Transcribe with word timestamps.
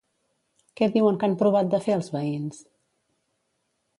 Què 0.79 0.87
diuen 0.95 1.19
que 1.23 1.27
han 1.27 1.35
provat 1.41 1.69
de 1.75 1.81
fer 1.87 1.95
els 1.99 2.09
veïns? 2.17 2.63